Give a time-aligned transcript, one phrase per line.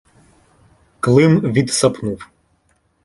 [0.99, 2.27] Клим відсапнув.